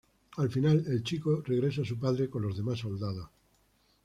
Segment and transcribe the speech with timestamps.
[0.37, 3.29] Al final, el chico regresa a su padre, con los demás soldados.